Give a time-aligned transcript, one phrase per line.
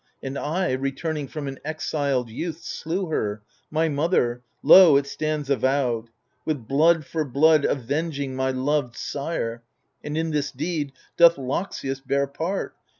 [0.23, 2.63] And I, returning from an exiled youth.
[2.63, 6.09] Slew her, my mother— lo, it stands avowed!
[6.43, 9.61] With blood for blood avenging my loved sire;
[10.03, 12.73] And in this deed doth Loxias bear part.